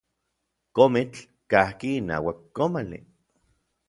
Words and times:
Komitl 0.77 1.19
kajki 1.51 1.89
inauak 1.99 2.39
komali. 2.55 2.99